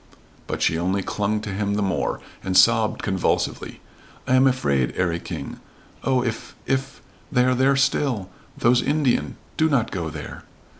But 0.47 0.63
she 0.63 0.79
only 0.79 1.03
clung 1.03 1.41
to 1.41 1.51
him 1.51 1.75
the 1.75 1.83
more, 1.83 2.19
and 2.43 2.57
sobbed 2.57 3.03
convulsively. 3.03 3.81
"I 4.27 4.33
am 4.33 4.47
afraid 4.47 4.95
'Arry 4.95 5.19
King. 5.19 5.59
Oh, 6.03 6.23
if 6.23 6.55
if 6.65 7.03
they 7.31 7.45
are 7.45 7.53
there 7.53 7.75
still! 7.75 8.27
Those 8.57 8.81
Indian! 8.81 9.35
Do 9.57 9.69
not 9.69 9.91
go 9.91 10.09
there." 10.09 10.43